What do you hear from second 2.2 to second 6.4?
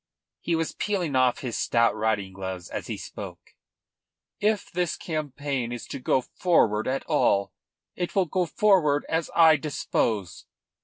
gloves as he spoke. "If this campaign is to go